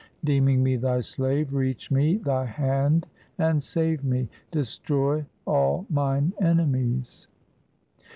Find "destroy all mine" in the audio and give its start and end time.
4.49-6.33